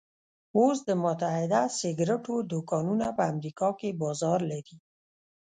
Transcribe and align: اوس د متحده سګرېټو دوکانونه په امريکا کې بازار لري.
اوس 0.57 0.77
د 0.87 0.89
متحده 1.03 1.61
سګرېټو 1.79 2.35
دوکانونه 2.51 3.07
په 3.17 3.23
امريکا 3.33 3.67
کې 3.79 3.97
بازار 4.01 4.39
لري. 4.51 4.77